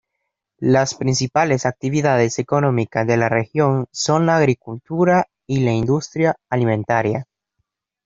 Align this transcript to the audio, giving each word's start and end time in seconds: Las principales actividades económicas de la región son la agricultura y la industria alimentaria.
Las 0.61 0.95
principales 0.95 1.67
actividades 1.67 2.39
económicas 2.39 3.05
de 3.05 3.17
la 3.17 3.29
región 3.29 3.85
son 3.91 4.25
la 4.25 4.37
agricultura 4.37 5.27
y 5.47 5.59
la 5.59 5.73
industria 5.73 6.37
alimentaria. 6.49 7.25